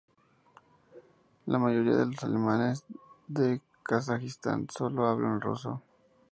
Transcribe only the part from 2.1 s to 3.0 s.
alemanes